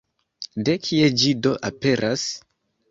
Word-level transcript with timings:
De 0.69 0.75
kie 0.87 1.11
ĝi 1.21 1.31
do 1.47 1.55
aperas? 1.73 2.27